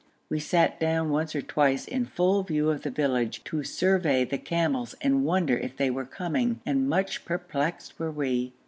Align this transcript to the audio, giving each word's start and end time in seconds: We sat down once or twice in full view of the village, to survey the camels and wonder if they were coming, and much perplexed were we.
We 0.29 0.39
sat 0.39 0.79
down 0.79 1.11
once 1.11 1.35
or 1.35 1.43
twice 1.43 1.87
in 1.87 2.07
full 2.07 2.41
view 2.41 2.71
of 2.71 2.81
the 2.81 2.89
village, 2.89 3.43
to 3.43 3.63
survey 3.63 4.25
the 4.25 4.39
camels 4.39 4.95
and 4.99 5.23
wonder 5.23 5.55
if 5.55 5.77
they 5.77 5.91
were 5.91 6.05
coming, 6.05 6.59
and 6.65 6.89
much 6.89 7.23
perplexed 7.23 7.99
were 7.99 8.09
we. 8.09 8.51